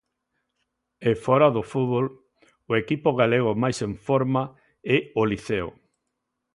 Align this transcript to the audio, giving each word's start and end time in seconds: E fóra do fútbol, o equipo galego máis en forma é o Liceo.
E 1.09 1.11
fóra 1.25 1.47
do 1.55 1.63
fútbol, 1.71 2.05
o 2.69 2.71
equipo 2.81 3.09
galego 3.21 3.51
máis 3.63 3.77
en 3.87 3.93
forma 4.07 4.43
é 4.95 4.97
o 5.21 5.23
Liceo. 5.31 5.69